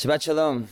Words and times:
Shabbat 0.00 0.22
Shalom. 0.22 0.68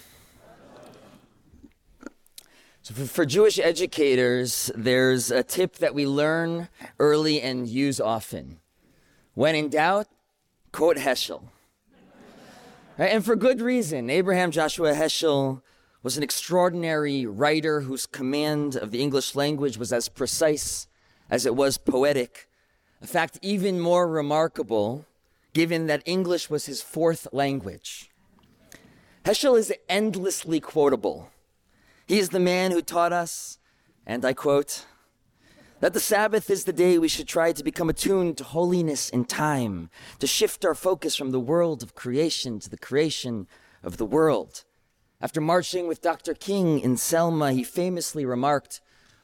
So, 2.80 2.94
for, 2.94 3.04
for, 3.04 3.26
Jewish 3.26 3.58
educators, 3.58 4.70
there's 4.74 5.30
a 5.30 5.42
tip 5.42 5.76
that 5.80 5.94
we 5.94 6.06
learn 6.06 6.70
early 6.98 7.42
and 7.42 7.68
use 7.68 8.00
often. 8.00 8.60
When 9.34 9.54
in 9.54 9.68
doubt, 9.68 10.06
quote 10.72 10.96
Heschel. 10.96 11.42
Right? 12.96 13.12
And 13.12 13.22
for 13.22 13.36
good 13.36 13.60
reason. 13.60 14.08
Abraham 14.08 14.50
Joshua 14.50 14.94
Heschel 14.94 15.60
was 16.02 16.16
an 16.16 16.22
extraordinary 16.22 17.26
writer 17.26 17.82
whose 17.82 18.06
command 18.06 18.76
of 18.76 18.92
the 18.92 19.02
English 19.02 19.34
language 19.34 19.76
was 19.76 19.92
as 19.92 20.08
precise 20.08 20.86
as 21.28 21.44
it 21.44 21.54
was 21.54 21.76
poetic. 21.76 22.48
A 23.02 23.06
fact 23.06 23.38
even 23.42 23.78
more 23.78 24.08
remarkable, 24.08 25.04
given 25.52 25.86
that 25.86 26.02
English 26.06 26.48
was 26.48 26.64
his 26.64 26.80
fourth 26.80 27.28
language. 27.30 28.08
Heschel 29.28 29.58
is 29.58 29.74
endlessly 29.90 30.58
quotable. 30.58 31.28
He 32.06 32.18
is 32.18 32.30
the 32.30 32.40
man 32.40 32.70
who 32.70 32.80
taught 32.80 33.12
us, 33.12 33.58
and 34.06 34.24
I 34.24 34.32
quote, 34.32 34.86
that 35.80 35.92
the 35.92 36.00
Sabbath 36.00 36.48
is 36.48 36.64
the 36.64 36.72
day 36.72 36.96
we 36.96 37.08
should 37.08 37.28
try 37.28 37.52
to 37.52 37.62
become 37.62 37.90
attuned 37.90 38.38
to 38.38 38.44
holiness 38.44 39.10
in 39.10 39.26
time, 39.26 39.90
to 40.20 40.26
shift 40.26 40.64
our 40.64 40.74
focus 40.74 41.14
from 41.14 41.30
the 41.30 41.38
world 41.38 41.82
of 41.82 41.94
creation 41.94 42.58
to 42.60 42.70
the 42.70 42.78
creation 42.78 43.46
of 43.82 43.98
the 43.98 44.06
world. 44.06 44.64
After 45.20 45.42
marching 45.42 45.86
with 45.86 46.00
Dr. 46.00 46.32
King 46.32 46.80
in 46.80 46.96
Selma, 46.96 47.52
he 47.52 47.64
famously 47.64 48.24
remarked, 48.24 48.80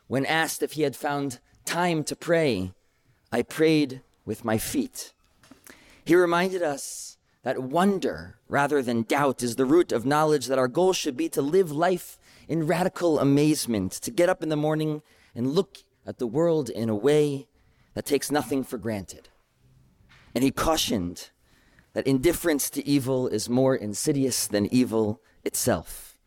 when 0.07 0.27
asked 0.27 0.63
if 0.63 0.73
he 0.73 0.83
had 0.83 0.97
found 0.97 1.41
time 1.65 2.05
to 2.05 2.15
pray, 2.15 2.73
I 3.33 3.41
prayed 3.41 4.03
with 4.27 4.45
my 4.45 4.59
feet. 4.59 5.15
He 6.05 6.15
reminded 6.15 6.61
us 6.61 7.14
that 7.45 7.63
wonder 7.63 8.39
rather 8.49 8.83
than 8.83 9.03
doubt 9.03 9.43
is 9.43 9.57
the 9.57 9.67
root 9.67 9.93
of 9.93 10.05
knowledge, 10.05 10.47
that 10.47 10.59
our 10.59 10.67
goal 10.67 10.93
should 10.93 11.17
be 11.17 11.29
to 11.29 11.43
live 11.43 11.71
life 11.71 12.19
in 12.49 12.67
radical 12.67 13.21
amazement, 13.21 13.93
to 13.93 14.11
get 14.11 14.29
up 14.29 14.43
in 14.43 14.49
the 14.49 14.57
morning 14.57 15.03
and 15.35 15.53
look 15.53 15.79
at 16.07 16.19
the 16.19 16.27
world 16.27 16.71
in 16.71 16.89
a 16.89 16.95
way 16.95 17.47
that 17.93 18.07
takes 18.07 18.31
nothing 18.31 18.65
for 18.65 18.79
granted. 18.79 19.29
And 20.35 20.43
he 20.43 20.51
cautioned 20.51 21.31
that 21.93 22.07
indifference 22.07 22.71
to 22.71 22.87
evil 22.87 23.29
is 23.29 23.49
more 23.49 23.77
insidious 23.77 24.47
than 24.47 24.73
evil 24.75 25.21
itself. 25.45 26.19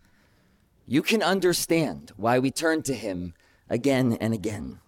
You 0.85 1.01
can 1.01 1.21
understand 1.21 2.11
why 2.15 2.39
we 2.39 2.51
turn 2.51 2.83
to 2.83 2.93
him 2.93 3.33
again 3.69 4.17
and 4.21 4.33
again. 4.33 4.79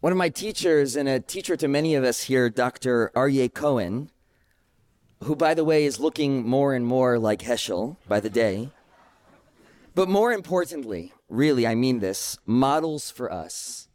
One 0.00 0.12
of 0.12 0.18
my 0.18 0.28
teachers, 0.28 0.94
and 0.94 1.08
a 1.08 1.20
teacher 1.20 1.56
to 1.56 1.68
many 1.68 1.94
of 1.94 2.04
us 2.04 2.24
here, 2.24 2.50
Dr. 2.50 3.10
Aryeh 3.16 3.52
Cohen, 3.52 4.10
who, 5.22 5.34
by 5.34 5.54
the 5.54 5.64
way, 5.64 5.84
is 5.84 6.00
looking 6.00 6.46
more 6.46 6.74
and 6.74 6.86
more 6.86 7.18
like 7.18 7.40
Heschel 7.42 7.96
by 8.08 8.20
the 8.20 8.30
day. 8.30 8.70
But 9.94 10.08
more 10.08 10.32
importantly, 10.32 11.12
really, 11.28 11.66
I 11.66 11.74
mean 11.74 12.00
this, 12.00 12.38
models 12.44 13.10
for 13.10 13.32
us 13.32 13.86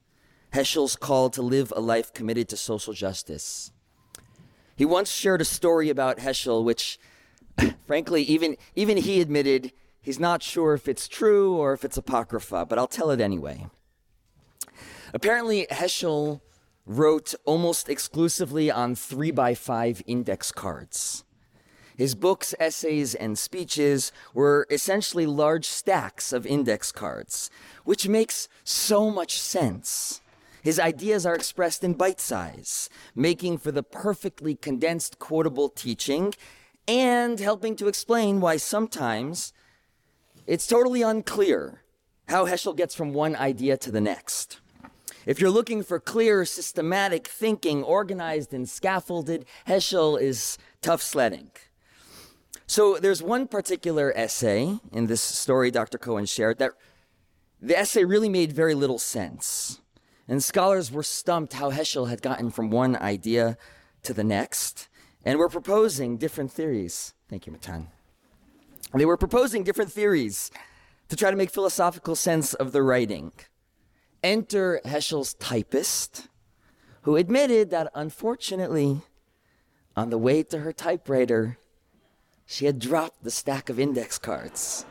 Heschel's 0.53 0.95
call 0.95 1.29
to 1.29 1.41
live 1.41 1.71
a 1.75 1.79
life 1.79 2.13
committed 2.13 2.49
to 2.49 2.57
social 2.57 2.93
justice. 2.93 3.71
He 4.75 4.83
once 4.83 5.09
shared 5.09 5.41
a 5.41 5.45
story 5.45 5.89
about 5.89 6.17
Heschel, 6.17 6.63
which, 6.63 6.99
frankly, 7.87 8.23
even, 8.23 8.57
even 8.75 8.97
he 8.97 9.21
admitted 9.21 9.71
he's 10.01 10.19
not 10.19 10.43
sure 10.43 10.73
if 10.73 10.87
it's 10.87 11.07
true 11.07 11.55
or 11.55 11.73
if 11.73 11.85
it's 11.85 11.97
apocrypha, 11.97 12.65
but 12.65 12.77
I'll 12.77 12.87
tell 12.87 13.11
it 13.11 13.21
anyway. 13.21 13.67
Apparently, 15.13 15.67
Heschel 15.71 16.41
wrote 16.85 17.33
almost 17.45 17.89
exclusively 17.89 18.71
on 18.71 18.95
three 18.95 19.31
by 19.31 19.53
five 19.53 20.01
index 20.07 20.51
cards. 20.51 21.23
His 21.97 22.15
books, 22.15 22.55
essays, 22.59 23.13
and 23.13 23.37
speeches 23.37 24.11
were 24.33 24.65
essentially 24.71 25.25
large 25.25 25.65
stacks 25.65 26.33
of 26.33 26.47
index 26.47 26.91
cards, 26.91 27.51
which 27.83 28.07
makes 28.07 28.47
so 28.63 29.11
much 29.11 29.39
sense. 29.39 30.21
His 30.63 30.79
ideas 30.79 31.25
are 31.25 31.35
expressed 31.35 31.83
in 31.83 31.93
bite 31.93 32.19
size, 32.19 32.89
making 33.15 33.57
for 33.57 33.71
the 33.71 33.83
perfectly 33.83 34.55
condensed 34.55 35.19
quotable 35.19 35.69
teaching 35.69 36.33
and 36.87 37.39
helping 37.39 37.75
to 37.75 37.87
explain 37.87 38.41
why 38.41 38.57
sometimes 38.57 39.53
it's 40.47 40.67
totally 40.67 41.01
unclear 41.01 41.83
how 42.27 42.45
Heschel 42.45 42.75
gets 42.75 42.95
from 42.95 43.13
one 43.13 43.35
idea 43.35 43.77
to 43.77 43.91
the 43.91 44.01
next. 44.01 44.60
If 45.25 45.39
you're 45.39 45.51
looking 45.51 45.83
for 45.83 45.99
clear, 45.99 46.45
systematic 46.45 47.27
thinking, 47.27 47.83
organized 47.83 48.53
and 48.53 48.67
scaffolded, 48.67 49.45
Heschel 49.67 50.19
is 50.19 50.57
tough 50.81 51.01
sledding. 51.01 51.51
So 52.65 52.97
there's 52.97 53.21
one 53.21 53.47
particular 53.47 54.13
essay 54.15 54.79
in 54.91 55.07
this 55.07 55.21
story 55.21 55.71
Dr. 55.71 55.97
Cohen 55.97 56.25
shared 56.25 56.57
that 56.59 56.71
the 57.61 57.77
essay 57.77 58.03
really 58.03 58.29
made 58.29 58.51
very 58.51 58.73
little 58.73 58.97
sense. 58.97 59.81
And 60.27 60.43
scholars 60.43 60.91
were 60.91 61.03
stumped 61.03 61.53
how 61.53 61.71
Heschel 61.71 62.09
had 62.09 62.21
gotten 62.21 62.49
from 62.49 62.71
one 62.71 62.95
idea 62.95 63.57
to 64.03 64.13
the 64.13 64.23
next 64.23 64.87
and 65.23 65.37
were 65.37 65.49
proposing 65.49 66.17
different 66.17 66.51
theories. 66.51 67.13
Thank 67.29 67.45
you, 67.45 67.51
Matan. 67.51 67.89
They 68.93 69.05
were 69.05 69.17
proposing 69.17 69.63
different 69.63 69.91
theories 69.91 70.49
to 71.09 71.15
try 71.15 71.29
to 71.29 71.37
make 71.37 71.51
philosophical 71.51 72.15
sense 72.15 72.53
of 72.53 72.71
the 72.71 72.81
writing. 72.81 73.31
Enter 74.23 74.81
Heschel's 74.85 75.33
typist, 75.35 76.27
who 77.03 77.15
admitted 77.15 77.71
that 77.71 77.91
unfortunately, 77.95 79.01
on 79.95 80.09
the 80.09 80.17
way 80.17 80.43
to 80.43 80.59
her 80.59 80.71
typewriter, 80.71 81.57
she 82.45 82.65
had 82.65 82.79
dropped 82.79 83.23
the 83.23 83.31
stack 83.31 83.69
of 83.69 83.79
index 83.79 84.17
cards. 84.17 84.85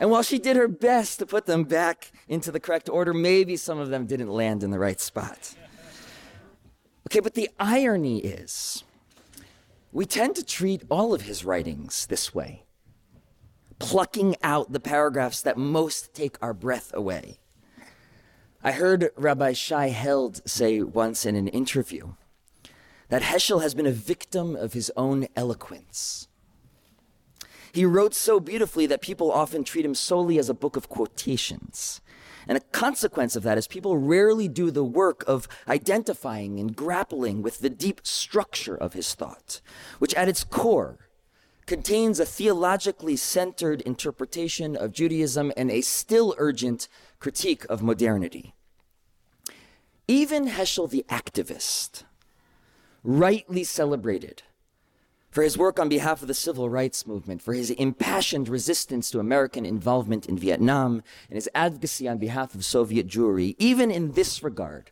And 0.00 0.10
while 0.10 0.22
she 0.22 0.38
did 0.38 0.56
her 0.56 0.68
best 0.68 1.18
to 1.18 1.26
put 1.26 1.46
them 1.46 1.64
back 1.64 2.12
into 2.28 2.52
the 2.52 2.60
correct 2.60 2.88
order, 2.88 3.12
maybe 3.12 3.56
some 3.56 3.78
of 3.78 3.90
them 3.90 4.06
didn't 4.06 4.30
land 4.30 4.62
in 4.62 4.70
the 4.70 4.78
right 4.78 5.00
spot. 5.00 5.54
Okay, 7.08 7.20
but 7.20 7.34
the 7.34 7.50
irony 7.58 8.18
is, 8.18 8.84
we 9.92 10.06
tend 10.06 10.36
to 10.36 10.44
treat 10.44 10.82
all 10.88 11.14
of 11.14 11.22
his 11.22 11.44
writings 11.44 12.06
this 12.06 12.34
way, 12.34 12.64
plucking 13.78 14.36
out 14.42 14.72
the 14.72 14.80
paragraphs 14.80 15.42
that 15.42 15.58
most 15.58 16.14
take 16.14 16.36
our 16.40 16.54
breath 16.54 16.92
away. 16.94 17.40
I 18.62 18.72
heard 18.72 19.10
Rabbi 19.16 19.52
Shai 19.52 19.88
Held 19.88 20.42
say 20.48 20.82
once 20.82 21.24
in 21.24 21.36
an 21.36 21.46
interview 21.46 22.14
that 23.08 23.22
Heschel 23.22 23.62
has 23.62 23.72
been 23.72 23.86
a 23.86 23.92
victim 23.92 24.56
of 24.56 24.72
his 24.72 24.90
own 24.96 25.28
eloquence. 25.36 26.26
He 27.70 27.84
wrote 27.84 28.14
so 28.14 28.40
beautifully 28.40 28.86
that 28.86 29.00
people 29.00 29.30
often 29.30 29.62
treat 29.62 29.84
him 29.84 29.94
solely 29.94 30.40
as 30.40 30.48
a 30.48 30.54
book 30.54 30.74
of 30.74 30.88
quotations. 30.88 32.00
And 32.48 32.58
a 32.58 32.62
consequence 32.72 33.36
of 33.36 33.44
that 33.44 33.58
is 33.58 33.68
people 33.68 33.96
rarely 33.96 34.48
do 34.48 34.72
the 34.72 34.84
work 34.84 35.22
of 35.28 35.46
identifying 35.68 36.58
and 36.58 36.74
grappling 36.74 37.42
with 37.42 37.60
the 37.60 37.70
deep 37.70 38.00
structure 38.02 38.74
of 38.74 38.94
his 38.94 39.14
thought, 39.14 39.60
which 40.00 40.14
at 40.14 40.28
its 40.28 40.42
core 40.42 41.07
contains 41.68 42.18
a 42.18 42.24
theologically 42.24 43.14
centered 43.14 43.82
interpretation 43.82 44.74
of 44.74 44.90
Judaism 44.90 45.52
and 45.54 45.70
a 45.70 45.82
still 45.82 46.34
urgent 46.38 46.88
critique 47.20 47.66
of 47.68 47.82
modernity. 47.82 48.54
Even 50.08 50.48
Heschel 50.48 50.88
the 50.88 51.04
activist, 51.10 52.04
rightly 53.04 53.62
celebrated 53.64 54.42
for 55.30 55.42
his 55.42 55.58
work 55.58 55.78
on 55.78 55.90
behalf 55.90 56.22
of 56.22 56.28
the 56.28 56.32
civil 56.32 56.70
rights 56.70 57.06
movement, 57.06 57.42
for 57.42 57.52
his 57.52 57.70
impassioned 57.72 58.48
resistance 58.48 59.10
to 59.10 59.20
American 59.20 59.66
involvement 59.66 60.24
in 60.24 60.38
Vietnam, 60.38 61.02
and 61.28 61.36
his 61.36 61.50
advocacy 61.54 62.08
on 62.08 62.16
behalf 62.16 62.54
of 62.54 62.64
Soviet 62.64 63.06
Jewry, 63.06 63.54
even 63.58 63.90
in 63.90 64.12
this 64.12 64.42
regard, 64.42 64.90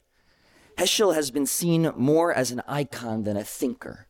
Heschel 0.77 1.15
has 1.15 1.31
been 1.31 1.47
seen 1.47 1.91
more 1.97 2.35
as 2.35 2.51
an 2.51 2.61
icon 2.69 3.23
than 3.23 3.39
a 3.39 3.45
thinker. 3.45 4.09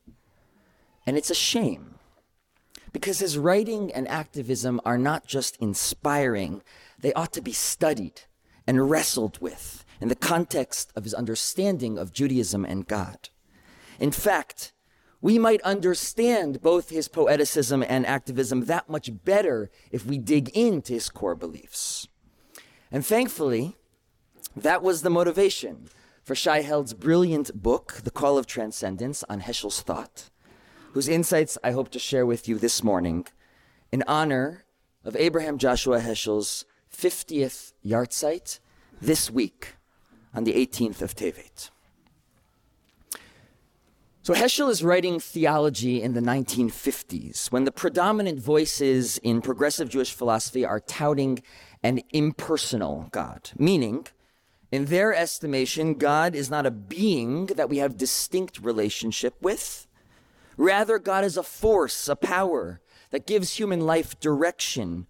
And 1.07 1.17
it's 1.17 1.31
a 1.31 1.35
shame 1.35 1.96
because 2.97 3.19
his 3.19 3.37
writing 3.37 3.93
and 3.93 4.09
activism 4.09 4.81
are 4.83 4.97
not 4.97 5.27
just 5.27 5.55
inspiring, 5.57 6.63
they 6.99 7.13
ought 7.13 7.31
to 7.31 7.43
be 7.43 7.53
studied 7.53 8.23
and 8.67 8.89
wrestled 8.89 9.39
with 9.39 9.85
in 10.01 10.09
the 10.09 10.15
context 10.15 10.95
of 10.97 11.05
his 11.05 11.13
understanding 11.13 11.99
of 11.99 12.11
Judaism 12.11 12.65
and 12.65 12.89
God. 12.89 13.29
In 14.01 14.11
fact, 14.11 14.73
we 15.21 15.39
might 15.39 15.61
understand 15.61 16.63
both 16.63 16.89
his 16.89 17.07
poeticism 17.07 17.85
and 17.87 18.07
activism 18.07 18.65
that 18.65 18.89
much 18.89 19.11
better 19.27 19.71
if 19.91 20.07
we 20.07 20.17
dig 20.17 20.49
into 20.57 20.95
his 20.95 21.11
core 21.11 21.35
beliefs. 21.35 22.09
And 22.91 23.05
thankfully, 23.05 23.77
that 24.57 24.83
was 24.83 25.03
the 25.03 25.11
motivation 25.11 25.91
for 26.23 26.35
Shai 26.35 26.63
Held's 26.63 26.95
brilliant 26.95 27.63
book, 27.63 28.01
The 28.05 28.11
Call 28.11 28.39
of 28.39 28.47
Transcendence, 28.47 29.23
on 29.29 29.43
Heschel's 29.43 29.83
thought, 29.83 30.31
whose 30.97 31.09
insights 31.09 31.59
I 31.63 31.73
hope 31.73 31.91
to 31.91 31.99
share 31.99 32.25
with 32.25 32.49
you 32.49 32.59
this 32.59 32.83
morning 32.83 33.27
in 33.93 34.03
honor 34.09 34.65
of 35.05 35.15
Abraham 35.15 35.59
Joshua 35.59 36.01
Heschel's 36.01 36.65
50th 36.91 37.75
yahrzeit 37.85 38.61
this 38.99 39.31
week 39.31 39.75
on 40.33 40.45
the 40.45 40.55
18th 40.55 41.03
of 41.03 41.15
Tevet. 41.15 41.69
So 44.23 44.33
Heschel 44.33 44.71
is 44.71 44.83
writing 44.83 45.21
theology 45.21 46.01
in 46.01 46.15
the 46.15 46.23
1950s 46.23 47.53
when 47.53 47.65
the 47.65 47.73
predominant 47.73 48.41
voices 48.41 49.19
in 49.19 49.43
progressive 49.43 49.91
Jewish 49.91 50.15
philosophy 50.15 50.65
are 50.65 50.81
touting 50.81 51.43
an 51.83 52.01
impersonal 52.15 53.09
God, 53.11 53.51
meaning 53.59 54.07
in 54.73 54.87
their 54.87 55.15
estimation, 55.15 55.97
God 55.97 56.35
is 56.35 56.49
not 56.49 56.65
a 56.65 56.71
being 56.71 57.49
that 57.49 57.69
we 57.69 57.77
have 57.77 57.99
distinct 57.99 58.61
relationship 58.61 59.35
with. 59.43 59.86
Rather, 60.57 60.99
God 60.99 61.25
is 61.25 61.37
a 61.37 61.43
force, 61.43 62.09
a 62.09 62.17
power 62.17 62.81
that 63.11 63.27
gives 63.27 63.59
human 63.59 63.81
life 63.81 64.19
direction, 64.21 65.07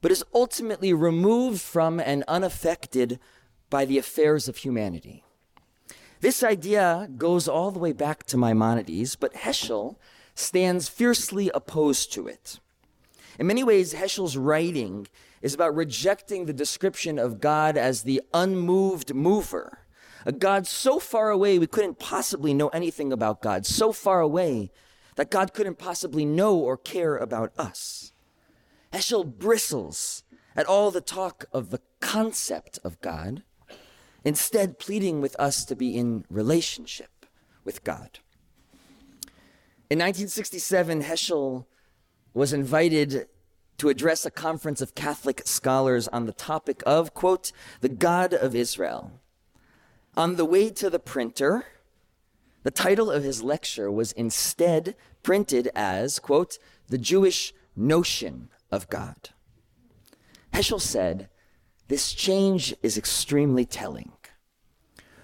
but 0.00 0.10
is 0.10 0.24
ultimately 0.34 0.92
removed 0.92 1.60
from 1.60 2.00
and 2.00 2.24
unaffected 2.26 3.18
by 3.68 3.84
the 3.84 3.98
affairs 3.98 4.48
of 4.48 4.58
humanity. 4.58 5.24
This 6.20 6.42
idea 6.42 7.08
goes 7.16 7.48
all 7.48 7.70
the 7.70 7.78
way 7.78 7.92
back 7.92 8.24
to 8.24 8.36
Maimonides, 8.36 9.16
but 9.16 9.34
Heschel 9.34 9.96
stands 10.34 10.88
fiercely 10.88 11.50
opposed 11.54 12.12
to 12.12 12.26
it. 12.26 12.60
In 13.38 13.46
many 13.46 13.64
ways, 13.64 13.94
Heschel's 13.94 14.36
writing 14.36 15.06
is 15.40 15.54
about 15.54 15.74
rejecting 15.74 16.44
the 16.44 16.52
description 16.52 17.18
of 17.18 17.40
God 17.40 17.78
as 17.78 18.02
the 18.02 18.20
unmoved 18.34 19.14
mover, 19.14 19.78
a 20.24 20.32
God 20.32 20.66
so 20.66 20.98
far 20.98 21.30
away 21.30 21.58
we 21.58 21.66
couldn't 21.66 21.98
possibly 21.98 22.54
know 22.54 22.68
anything 22.68 23.12
about 23.12 23.42
God, 23.42 23.66
so 23.66 23.92
far 23.92 24.20
away 24.20 24.70
that 25.16 25.30
God 25.30 25.52
couldn't 25.52 25.78
possibly 25.78 26.24
know 26.24 26.58
or 26.58 26.76
care 26.76 27.16
about 27.16 27.52
us. 27.58 28.12
Heschel 28.92 29.24
bristles 29.24 30.24
at 30.56 30.66
all 30.66 30.90
the 30.90 31.00
talk 31.00 31.44
of 31.52 31.70
the 31.70 31.80
concept 32.00 32.78
of 32.82 33.00
God, 33.00 33.42
instead 34.24 34.78
pleading 34.78 35.20
with 35.20 35.38
us 35.38 35.64
to 35.64 35.76
be 35.76 35.96
in 35.96 36.24
relationship 36.28 37.26
with 37.64 37.84
God. 37.84 38.18
In 39.88 39.98
1967, 39.98 41.02
Heschel 41.02 41.66
was 42.32 42.52
invited 42.52 43.28
to 43.78 43.88
address 43.88 44.24
a 44.26 44.30
conference 44.30 44.80
of 44.80 44.94
Catholic 44.94 45.42
scholars 45.46 46.06
on 46.08 46.26
the 46.26 46.32
topic 46.32 46.82
of, 46.84 47.14
quote, 47.14 47.50
the 47.80 47.88
God 47.88 48.34
of 48.34 48.54
Israel. 48.54 49.19
On 50.16 50.36
the 50.36 50.44
way 50.44 50.70
to 50.70 50.90
the 50.90 50.98
printer, 50.98 51.66
the 52.62 52.70
title 52.70 53.10
of 53.10 53.22
his 53.22 53.42
lecture 53.42 53.90
was 53.90 54.12
instead 54.12 54.96
printed 55.22 55.70
as, 55.74 56.18
quote, 56.18 56.58
the 56.88 56.98
Jewish 56.98 57.54
notion 57.76 58.50
of 58.70 58.88
God. 58.88 59.30
Heschel 60.52 60.80
said, 60.80 61.28
this 61.88 62.12
change 62.12 62.74
is 62.82 62.96
extremely 62.96 63.64
telling. 63.64 64.12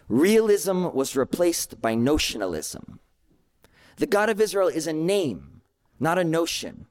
Realism 0.08 0.86
was 0.86 1.16
replaced 1.16 1.80
by 1.80 1.94
notionalism. 1.94 2.98
The 3.98 4.06
God 4.06 4.28
of 4.28 4.40
Israel 4.40 4.68
is 4.68 4.86
a 4.86 4.92
name, 4.92 5.62
not 5.98 6.18
a 6.18 6.24
notion. 6.24 6.86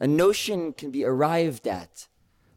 A 0.00 0.06
notion 0.06 0.72
can 0.72 0.90
be 0.90 1.04
arrived 1.04 1.66
at 1.66 2.08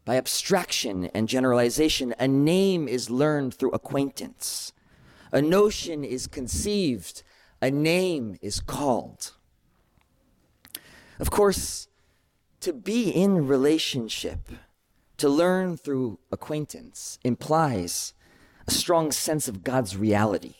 by 0.06 0.16
abstraction 0.16 1.10
and 1.12 1.28
generalization. 1.28 2.14
A 2.18 2.28
name 2.28 2.88
is 2.88 3.10
learned 3.10 3.52
through 3.52 3.72
acquaintance. 3.72 4.72
A 5.32 5.42
notion 5.42 6.04
is 6.04 6.28
conceived. 6.28 7.24
A 7.60 7.70
name 7.70 8.38
is 8.40 8.60
called. 8.60 9.32
Of 11.18 11.30
course, 11.30 11.88
to 12.60 12.72
be 12.72 13.10
in 13.10 13.48
relationship, 13.48 14.48
to 15.16 15.28
learn 15.28 15.76
through 15.76 16.20
acquaintance, 16.30 17.18
implies 17.24 18.14
a 18.68 18.70
strong 18.70 19.10
sense 19.10 19.48
of 19.48 19.64
God's 19.64 19.96
reality. 19.96 20.54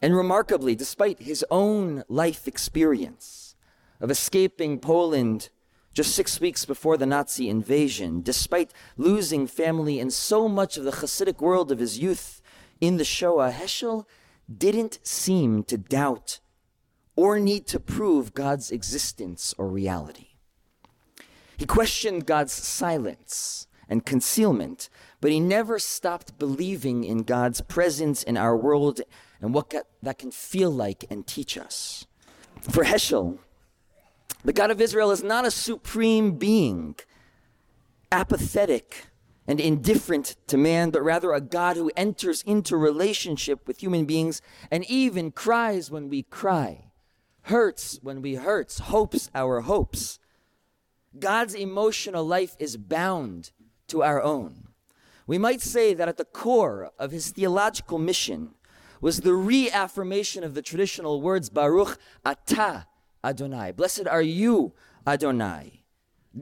And 0.00 0.16
remarkably, 0.16 0.76
despite 0.76 1.20
his 1.20 1.44
own 1.50 2.04
life 2.08 2.46
experience, 2.46 3.56
of 4.00 4.10
escaping 4.10 4.78
Poland 4.78 5.48
just 5.94 6.14
six 6.14 6.40
weeks 6.40 6.64
before 6.64 6.96
the 6.96 7.06
Nazi 7.06 7.48
invasion, 7.48 8.20
despite 8.20 8.72
losing 8.96 9.46
family 9.46 10.00
and 10.00 10.12
so 10.12 10.48
much 10.48 10.76
of 10.76 10.84
the 10.84 10.90
Hasidic 10.90 11.40
world 11.40 11.70
of 11.70 11.78
his 11.78 11.98
youth 11.98 12.42
in 12.80 12.96
the 12.96 13.04
Shoah, 13.04 13.52
Heschel 13.52 14.04
didn't 14.54 14.98
seem 15.06 15.62
to 15.64 15.78
doubt 15.78 16.40
or 17.16 17.38
need 17.38 17.66
to 17.68 17.78
prove 17.78 18.34
God's 18.34 18.72
existence 18.72 19.54
or 19.56 19.68
reality. 19.68 20.30
He 21.56 21.64
questioned 21.64 22.26
God's 22.26 22.52
silence 22.52 23.68
and 23.88 24.04
concealment, 24.04 24.88
but 25.20 25.30
he 25.30 25.38
never 25.38 25.78
stopped 25.78 26.38
believing 26.38 27.04
in 27.04 27.22
God's 27.22 27.60
presence 27.60 28.24
in 28.24 28.36
our 28.36 28.56
world 28.56 29.00
and 29.40 29.54
what 29.54 29.72
that 30.02 30.18
can 30.18 30.32
feel 30.32 30.70
like 30.70 31.04
and 31.08 31.24
teach 31.24 31.56
us. 31.56 32.06
For 32.62 32.84
Heschel, 32.84 33.38
the 34.44 34.52
God 34.52 34.70
of 34.70 34.80
Israel 34.80 35.10
is 35.10 35.22
not 35.22 35.46
a 35.46 35.50
supreme 35.50 36.32
being, 36.32 36.96
apathetic 38.12 39.06
and 39.46 39.58
indifferent 39.58 40.36
to 40.46 40.56
man, 40.56 40.90
but 40.90 41.02
rather 41.02 41.32
a 41.32 41.40
God 41.40 41.76
who 41.76 41.90
enters 41.96 42.42
into 42.42 42.76
relationship 42.76 43.66
with 43.66 43.82
human 43.82 44.04
beings 44.04 44.42
and 44.70 44.84
even 44.84 45.30
cries 45.30 45.90
when 45.90 46.08
we 46.08 46.22
cry, 46.22 46.90
hurts 47.42 47.98
when 48.02 48.22
we 48.22 48.34
hurts, 48.34 48.78
hopes 48.78 49.30
our 49.34 49.62
hopes. 49.62 50.18
God's 51.18 51.54
emotional 51.54 52.24
life 52.24 52.54
is 52.58 52.76
bound 52.76 53.52
to 53.88 54.02
our 54.02 54.22
own. 54.22 54.68
We 55.26 55.38
might 55.38 55.62
say 55.62 55.94
that 55.94 56.08
at 56.08 56.16
the 56.18 56.24
core 56.24 56.90
of 56.98 57.10
his 57.10 57.30
theological 57.30 57.98
mission 57.98 58.54
was 59.00 59.20
the 59.20 59.34
reaffirmation 59.34 60.44
of 60.44 60.54
the 60.54 60.62
traditional 60.62 61.20
words 61.20 61.50
Baruch 61.50 61.98
Atah 62.24 62.86
Adonai. 63.24 63.72
Blessed 63.72 64.06
are 64.06 64.22
you, 64.22 64.74
Adonai. 65.06 65.80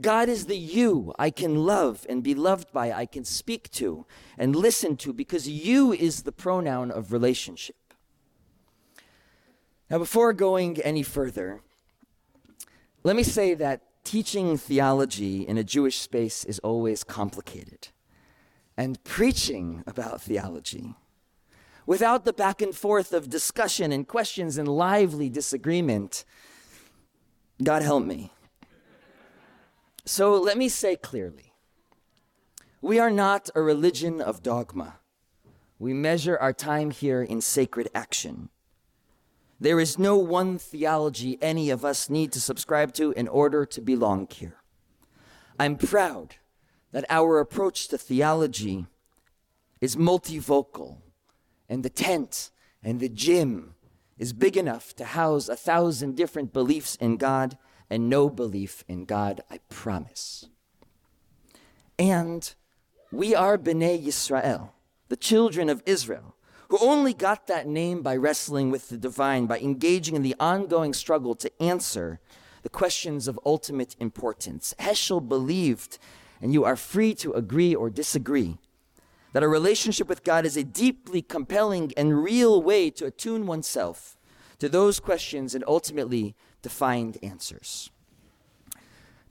God 0.00 0.28
is 0.28 0.46
the 0.46 0.56
you 0.56 1.12
I 1.18 1.30
can 1.30 1.66
love 1.66 2.06
and 2.08 2.22
be 2.22 2.34
loved 2.34 2.72
by, 2.72 2.92
I 2.92 3.06
can 3.06 3.24
speak 3.24 3.70
to 3.72 4.06
and 4.38 4.56
listen 4.56 4.96
to, 4.98 5.12
because 5.12 5.48
you 5.48 5.92
is 5.92 6.22
the 6.22 6.32
pronoun 6.32 6.90
of 6.90 7.12
relationship. 7.12 7.76
Now, 9.90 9.98
before 9.98 10.32
going 10.32 10.80
any 10.80 11.02
further, 11.02 11.60
let 13.04 13.14
me 13.14 13.22
say 13.22 13.52
that 13.54 13.82
teaching 14.04 14.56
theology 14.56 15.46
in 15.46 15.58
a 15.58 15.64
Jewish 15.64 15.98
space 16.00 16.44
is 16.44 16.58
always 16.60 17.04
complicated. 17.04 17.88
And 18.74 19.04
preaching 19.04 19.84
about 19.86 20.22
theology, 20.22 20.94
without 21.84 22.24
the 22.24 22.32
back 22.32 22.62
and 22.62 22.74
forth 22.74 23.12
of 23.12 23.28
discussion 23.28 23.92
and 23.92 24.08
questions 24.08 24.56
and 24.56 24.66
lively 24.66 25.28
disagreement, 25.28 26.24
God 27.60 27.82
help 27.82 28.04
me. 28.04 28.32
So 30.04 30.34
let 30.38 30.56
me 30.56 30.68
say 30.68 30.96
clearly 30.96 31.52
we 32.80 32.98
are 32.98 33.10
not 33.10 33.48
a 33.54 33.62
religion 33.62 34.20
of 34.20 34.42
dogma. 34.42 34.98
We 35.78 35.92
measure 35.92 36.36
our 36.36 36.52
time 36.52 36.90
here 36.90 37.22
in 37.22 37.40
sacred 37.40 37.88
action. 37.94 38.48
There 39.60 39.78
is 39.78 39.98
no 39.98 40.16
one 40.16 40.58
theology 40.58 41.38
any 41.40 41.70
of 41.70 41.84
us 41.84 42.10
need 42.10 42.32
to 42.32 42.40
subscribe 42.40 42.92
to 42.94 43.12
in 43.12 43.28
order 43.28 43.64
to 43.66 43.80
belong 43.80 44.26
here. 44.28 44.56
I'm 45.58 45.76
proud 45.76 46.36
that 46.90 47.04
our 47.08 47.38
approach 47.38 47.86
to 47.88 47.98
theology 47.98 48.86
is 49.80 49.94
multivocal, 49.94 50.98
and 51.68 51.84
the 51.84 51.90
tent 51.90 52.50
and 52.82 52.98
the 52.98 53.08
gym 53.08 53.74
is 54.18 54.32
big 54.32 54.56
enough 54.56 54.94
to 54.96 55.04
house 55.04 55.48
a 55.48 55.56
thousand 55.56 56.16
different 56.16 56.52
beliefs 56.52 56.96
in 56.96 57.16
God 57.16 57.56
and 57.90 58.08
no 58.08 58.30
belief 58.30 58.84
in 58.88 59.04
God, 59.04 59.42
I 59.50 59.58
promise. 59.68 60.46
And 61.98 62.54
we 63.10 63.34
are 63.34 63.58
B'nai 63.58 64.02
Yisrael, 64.02 64.70
the 65.08 65.16
children 65.16 65.68
of 65.68 65.82
Israel, 65.84 66.34
who 66.68 66.78
only 66.80 67.12
got 67.12 67.46
that 67.48 67.66
name 67.66 68.00
by 68.00 68.16
wrestling 68.16 68.70
with 68.70 68.88
the 68.88 68.96
divine, 68.96 69.46
by 69.46 69.58
engaging 69.58 70.16
in 70.16 70.22
the 70.22 70.34
ongoing 70.40 70.94
struggle 70.94 71.34
to 71.34 71.62
answer 71.62 72.18
the 72.62 72.70
questions 72.70 73.28
of 73.28 73.38
ultimate 73.44 73.94
importance. 73.98 74.74
Heschel 74.78 75.28
believed, 75.28 75.98
and 76.40 76.54
you 76.54 76.64
are 76.64 76.76
free 76.76 77.14
to 77.16 77.32
agree 77.32 77.74
or 77.74 77.90
disagree, 77.90 78.56
that 79.32 79.42
a 79.42 79.48
relationship 79.48 80.08
with 80.08 80.24
God 80.24 80.44
is 80.44 80.56
a 80.56 80.64
deeply 80.64 81.22
compelling 81.22 81.92
and 81.96 82.22
real 82.22 82.62
way 82.62 82.90
to 82.90 83.06
attune 83.06 83.46
oneself 83.46 84.16
to 84.58 84.68
those 84.68 85.00
questions 85.00 85.54
and 85.54 85.64
ultimately 85.66 86.34
to 86.62 86.68
find 86.68 87.18
answers. 87.22 87.90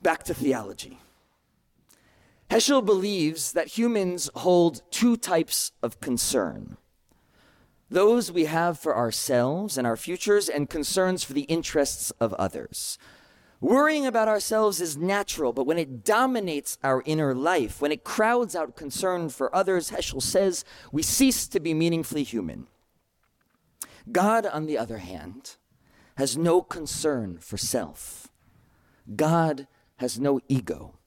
Back 0.02 0.24
to 0.24 0.34
theology. 0.34 0.98
Heschel 2.50 2.84
believes 2.84 3.52
that 3.52 3.78
humans 3.78 4.28
hold 4.34 4.82
two 4.90 5.16
types 5.16 5.72
of 5.82 6.00
concern 6.00 6.76
those 7.92 8.32
we 8.32 8.46
have 8.46 8.78
for 8.78 8.96
ourselves 8.96 9.76
and 9.76 9.86
our 9.86 9.98
futures, 9.98 10.48
and 10.48 10.70
concerns 10.70 11.22
for 11.22 11.34
the 11.34 11.42
interests 11.42 12.10
of 12.12 12.32
others. 12.34 12.96
Worrying 13.62 14.06
about 14.06 14.26
ourselves 14.26 14.80
is 14.80 14.96
natural, 14.96 15.52
but 15.52 15.66
when 15.66 15.78
it 15.78 16.02
dominates 16.02 16.78
our 16.82 17.00
inner 17.06 17.32
life, 17.32 17.80
when 17.80 17.92
it 17.92 18.02
crowds 18.02 18.56
out 18.56 18.74
concern 18.74 19.28
for 19.28 19.54
others, 19.54 19.92
Heschel 19.92 20.20
says, 20.20 20.64
we 20.90 21.00
cease 21.00 21.46
to 21.46 21.60
be 21.60 21.72
meaningfully 21.72 22.24
human. 22.24 22.66
God, 24.10 24.46
on 24.46 24.66
the 24.66 24.76
other 24.76 24.98
hand, 24.98 25.54
has 26.16 26.36
no 26.36 26.60
concern 26.60 27.38
for 27.38 27.56
self. 27.56 28.26
God 29.14 29.68
has 29.98 30.18
no 30.18 30.40
ego. 30.48 30.98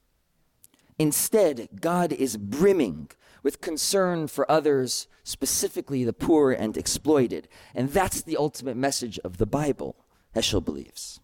Instead, 0.98 1.68
God 1.78 2.10
is 2.10 2.38
brimming 2.38 3.10
with 3.42 3.60
concern 3.60 4.28
for 4.28 4.50
others, 4.50 5.08
specifically 5.24 6.04
the 6.04 6.14
poor 6.14 6.52
and 6.52 6.78
exploited. 6.78 7.48
And 7.74 7.90
that's 7.90 8.22
the 8.22 8.38
ultimate 8.38 8.78
message 8.78 9.18
of 9.18 9.36
the 9.36 9.44
Bible, 9.44 9.94
Heschel 10.34 10.64
believes. 10.64 11.20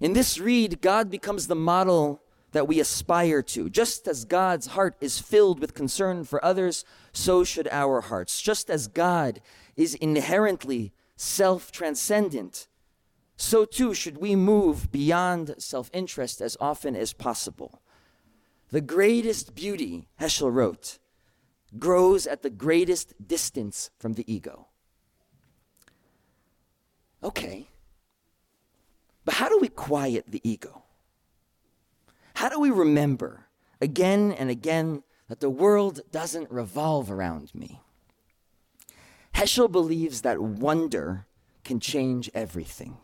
In 0.00 0.12
this 0.12 0.38
read, 0.38 0.80
God 0.80 1.10
becomes 1.10 1.46
the 1.46 1.54
model 1.54 2.20
that 2.52 2.68
we 2.68 2.80
aspire 2.80 3.42
to. 3.42 3.68
Just 3.68 4.08
as 4.08 4.24
God's 4.24 4.68
heart 4.68 4.96
is 5.00 5.18
filled 5.18 5.60
with 5.60 5.74
concern 5.74 6.24
for 6.24 6.44
others, 6.44 6.84
so 7.12 7.44
should 7.44 7.68
our 7.68 8.00
hearts. 8.00 8.40
Just 8.40 8.70
as 8.70 8.86
God 8.86 9.40
is 9.76 9.94
inherently 9.94 10.92
self 11.16 11.70
transcendent, 11.70 12.68
so 13.36 13.64
too 13.64 13.92
should 13.92 14.18
we 14.18 14.36
move 14.36 14.90
beyond 14.92 15.56
self 15.58 15.90
interest 15.92 16.40
as 16.40 16.56
often 16.60 16.94
as 16.96 17.12
possible. 17.12 17.82
The 18.70 18.80
greatest 18.80 19.54
beauty, 19.54 20.08
Heschel 20.20 20.52
wrote, 20.52 20.98
grows 21.78 22.26
at 22.26 22.42
the 22.42 22.50
greatest 22.50 23.14
distance 23.26 23.90
from 23.98 24.14
the 24.14 24.32
ego. 24.32 24.68
Okay, 27.22 27.68
but 29.24 29.34
how 29.34 29.48
do 29.48 29.58
we 29.58 29.68
quiet 29.68 30.26
the 30.28 30.40
ego? 30.48 30.82
How 32.34 32.48
do 32.48 32.58
we 32.58 32.70
remember 32.70 33.46
again 33.80 34.32
and 34.32 34.50
again 34.50 35.02
that 35.28 35.40
the 35.40 35.50
world 35.50 36.00
doesn't 36.10 36.50
revolve 36.50 37.10
around 37.10 37.54
me? 37.54 37.80
Heschel 39.34 39.70
believes 39.70 40.22
that 40.22 40.40
wonder 40.40 41.26
can 41.64 41.80
change 41.80 42.30
everything. 42.34 42.98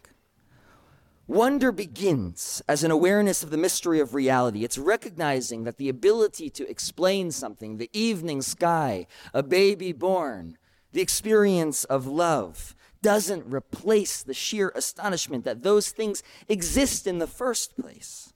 Wonder 1.26 1.70
begins 1.70 2.60
as 2.68 2.82
an 2.82 2.90
awareness 2.90 3.44
of 3.44 3.50
the 3.50 3.56
mystery 3.56 4.00
of 4.00 4.14
reality. 4.14 4.64
It's 4.64 4.76
recognizing 4.76 5.62
that 5.62 5.76
the 5.76 5.88
ability 5.88 6.50
to 6.50 6.68
explain 6.68 7.30
something, 7.30 7.76
the 7.76 7.90
evening 7.92 8.42
sky, 8.42 9.06
a 9.32 9.42
baby 9.42 9.92
born, 9.92 10.58
the 10.92 11.00
experience 11.00 11.84
of 11.84 12.04
love, 12.04 12.74
doesn't 13.02 13.52
replace 13.52 14.22
the 14.22 14.34
sheer 14.34 14.72
astonishment 14.74 15.44
that 15.44 15.62
those 15.62 15.90
things 15.90 16.22
exist 16.48 17.06
in 17.06 17.18
the 17.18 17.26
first 17.26 17.76
place. 17.76 18.32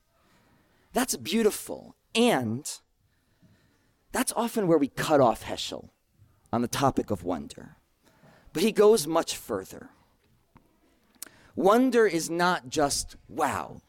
That's 0.92 1.16
beautiful. 1.16 1.96
And 2.14 2.70
that's 4.12 4.32
often 4.36 4.66
where 4.66 4.78
we 4.78 4.88
cut 4.88 5.20
off 5.20 5.44
Heschel 5.44 5.90
on 6.52 6.62
the 6.62 6.68
topic 6.68 7.10
of 7.10 7.24
wonder. 7.24 7.76
But 8.52 8.62
he 8.62 8.70
goes 8.70 9.06
much 9.06 9.36
further. 9.36 9.90
Wonder 11.56 12.06
is 12.06 12.30
not 12.30 12.68
just 12.68 13.16
wow. 13.28 13.82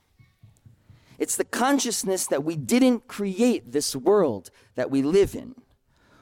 It's 1.18 1.36
the 1.36 1.46
consciousness 1.46 2.28
that 2.28 2.44
we 2.44 2.56
didn't 2.56 3.08
create 3.08 3.72
this 3.72 3.96
world 3.96 4.50
that 4.74 4.92
we 4.92 5.02
live 5.02 5.36
in. 5.36 5.56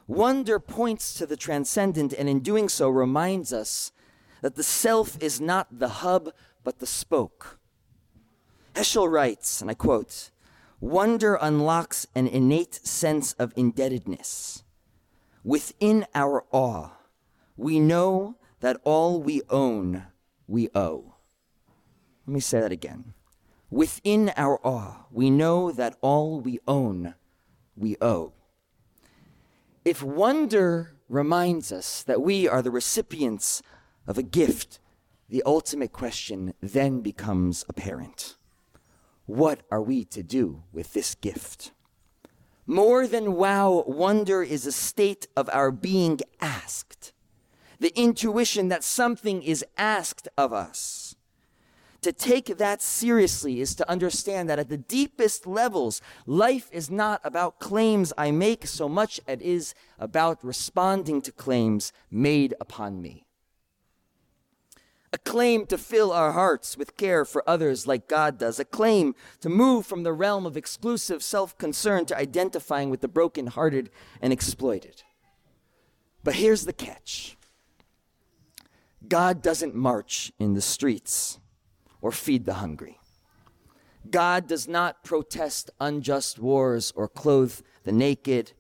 Wonder 0.06 0.60
points 0.60 1.14
to 1.16 1.26
the 1.26 1.38
transcendent 1.38 2.14
and 2.14 2.28
in 2.28 2.42
doing 2.42 2.68
so 2.68 2.90
reminds 2.90 3.54
us 3.54 3.93
that 4.44 4.56
the 4.56 4.64
self 4.64 5.18
is 5.24 5.40
not 5.40 5.80
the 5.80 5.88
hub 5.88 6.30
but 6.66 6.80
the 6.80 6.86
spoke. 6.86 7.60
Heschel 8.76 9.10
writes, 9.10 9.62
and 9.62 9.72
I 9.72 9.74
quote, 9.74 10.32
Wonder 10.82 11.36
unlocks 11.36 12.06
an 12.14 12.28
innate 12.28 12.76
sense 12.86 13.32
of 13.40 13.54
indebtedness. 13.56 14.64
Within 15.46 16.06
our 16.14 16.44
awe, 16.52 16.90
we 17.56 17.80
know 17.80 18.36
that 18.60 18.82
all 18.84 19.22
we 19.22 19.42
own, 19.50 20.08
we 20.46 20.68
owe. 20.76 21.16
Let 22.28 22.34
me 22.34 22.42
say 22.42 22.60
that 22.60 22.72
again. 22.74 23.14
Within 23.70 24.34
our 24.36 24.60
awe, 24.62 25.06
we 25.10 25.30
know 25.30 25.72
that 25.72 25.96
all 26.02 26.42
we 26.42 26.60
own, 26.68 27.16
we 27.78 27.96
owe. 28.02 28.34
If 29.86 30.04
wonder 30.04 30.98
reminds 31.08 31.72
us 31.72 32.04
that 32.04 32.22
we 32.22 32.46
are 32.46 32.62
the 32.62 32.72
recipients 32.72 33.62
of 34.08 34.18
a 34.18 34.24
gift, 34.24 34.80
the 35.30 35.44
ultimate 35.46 35.92
question 35.92 36.54
then 36.62 37.02
becomes 37.02 37.66
apparent. 37.70 38.36
What 39.26 39.62
are 39.72 39.82
we 39.82 40.04
to 40.06 40.22
do 40.22 40.64
with 40.72 40.94
this 40.94 41.16
gift? 41.16 41.72
More 42.66 43.08
than 43.08 43.34
wow, 43.34 43.84
wonder 43.88 44.44
is 44.44 44.66
a 44.66 44.72
state 44.72 45.28
of 45.36 45.50
our 45.52 45.72
being 45.72 46.20
asked, 46.40 47.14
the 47.80 47.98
intuition 48.00 48.70
that 48.70 48.84
something 48.84 49.42
is 49.44 49.66
asked 49.78 50.28
of 50.38 50.54
us 50.54 51.16
to 52.04 52.12
take 52.12 52.58
that 52.58 52.82
seriously 52.82 53.62
is 53.62 53.74
to 53.76 53.90
understand 53.90 54.50
that 54.50 54.60
at 54.60 54.70
the 54.70 54.78
deepest 54.78 55.48
levels, 55.48 56.02
life 56.26 56.70
is 56.72 56.92
not 56.92 57.22
about 57.24 57.60
claims 57.60 58.14
I 58.18 58.32
make 58.32 58.68
so 58.68 58.88
much 58.88 59.20
as 59.28 59.40
it 59.40 59.42
is 59.42 59.74
about 59.98 60.44
responding 60.44 61.22
to 61.24 61.32
claims 61.32 61.92
made 62.12 62.54
upon 62.60 63.02
me. 63.02 63.23
A 65.14 65.18
claim 65.20 65.68
to 65.68 65.78
fill 65.78 66.12
our 66.12 66.32
hearts 66.32 66.76
with 66.76 66.98
care 66.98 67.24
for 67.24 67.48
others 67.48 67.86
like 67.86 68.08
God 68.08 68.40
does. 68.40 68.60
A 68.60 68.66
claim 68.66 69.14
to 69.42 69.48
move 69.48 69.86
from 69.86 70.02
the 70.02 70.12
realm 70.12 70.48
of 70.48 70.58
exclusive 70.58 71.22
self 71.22 71.56
concern 71.60 72.06
to 72.08 72.18
identifying 72.18 72.90
with 72.90 73.02
the 73.02 73.08
broken-hearted 73.08 73.92
and 74.22 74.34
exploited. 74.34 75.04
But 76.24 76.36
here's 76.36 76.66
the 76.66 76.74
catch 76.74 77.38
God 79.08 79.44
doesn't 79.44 79.76
march 79.76 80.32
in 80.40 80.56
the 80.56 80.62
streets 80.62 81.40
or 82.02 82.12
feed 82.12 82.46
the 82.46 82.56
hungry. 82.56 83.00
God 84.10 84.48
does 84.48 84.68
not 84.68 85.04
protest 85.04 85.70
unjust 85.80 86.40
wars 86.40 86.92
or 86.96 87.08
clothe 87.08 87.60
the 87.84 87.92
naked. 87.92 88.54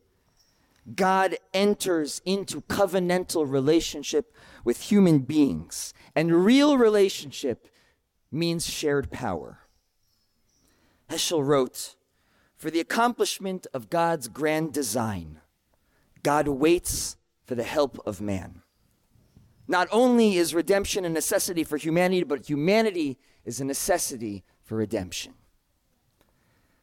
God 0.95 1.37
enters 1.53 2.21
into 2.25 2.61
covenantal 2.61 3.49
relationship 3.49 4.35
with 4.65 4.81
human 4.81 5.19
beings, 5.19 5.93
and 6.15 6.45
real 6.45 6.77
relationship 6.77 7.67
means 8.31 8.65
shared 8.65 9.11
power. 9.11 9.59
Heschel 11.09 11.45
wrote, 11.45 11.95
For 12.57 12.69
the 12.69 12.81
accomplishment 12.81 13.65
of 13.73 13.89
God's 13.89 14.27
grand 14.27 14.73
design, 14.73 15.39
God 16.21 16.47
waits 16.47 17.17
for 17.45 17.55
the 17.55 17.63
help 17.63 18.01
of 18.05 18.19
man. 18.19 18.61
Not 19.67 19.87
only 19.91 20.35
is 20.35 20.53
redemption 20.53 21.05
a 21.05 21.09
necessity 21.09 21.63
for 21.63 21.77
humanity, 21.77 22.23
but 22.23 22.49
humanity 22.49 23.17
is 23.45 23.61
a 23.61 23.65
necessity 23.65 24.43
for 24.61 24.75
redemption. 24.75 25.33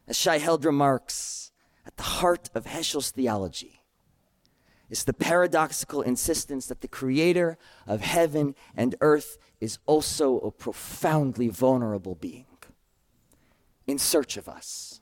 As 0.08 0.16
Shai 0.16 0.38
Held 0.38 0.64
remarks, 0.64 1.52
at 1.86 1.96
the 1.96 2.02
heart 2.02 2.50
of 2.54 2.64
Heschel's 2.64 3.10
theology 3.10 3.79
is 4.90 5.04
the 5.04 5.12
paradoxical 5.12 6.02
insistence 6.02 6.66
that 6.66 6.80
the 6.80 6.88
creator 6.88 7.56
of 7.86 8.00
heaven 8.00 8.54
and 8.76 8.96
earth 9.00 9.38
is 9.60 9.78
also 9.86 10.38
a 10.40 10.50
profoundly 10.50 11.48
vulnerable 11.48 12.14
being 12.16 12.46
in 13.90 13.98
search 13.98 14.36
of 14.36 14.48
us, 14.48 15.00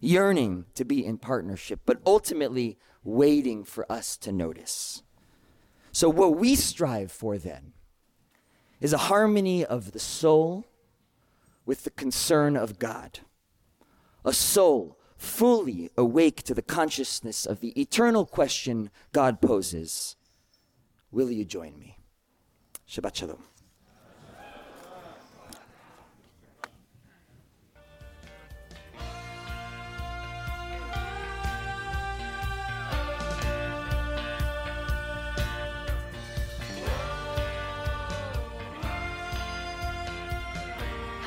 yearning 0.00 0.66
to 0.74 0.84
be 0.84 1.04
in 1.04 1.18
partnership, 1.18 1.80
but 1.86 2.00
ultimately 2.04 2.78
waiting 3.04 3.64
for 3.64 3.90
us 3.90 4.16
to 4.16 4.32
notice. 4.32 5.02
So, 5.92 6.08
what 6.08 6.36
we 6.36 6.54
strive 6.54 7.12
for 7.12 7.38
then 7.38 7.72
is 8.80 8.92
a 8.92 8.98
harmony 8.98 9.64
of 9.64 9.92
the 9.92 9.98
soul 9.98 10.66
with 11.64 11.84
the 11.84 11.90
concern 11.90 12.56
of 12.56 12.78
God. 12.78 13.20
A 14.24 14.32
soul 14.32 14.95
fully 15.16 15.90
awake 15.96 16.42
to 16.44 16.54
the 16.54 16.62
consciousness 16.62 17.46
of 17.46 17.60
the 17.60 17.78
eternal 17.80 18.26
question 18.26 18.90
God 19.12 19.40
poses 19.40 20.16
Will 21.10 21.30
you 21.30 21.44
join 21.44 21.78
me? 21.78 21.98
Shabbat 22.88 23.14
Shalom. 23.14 23.42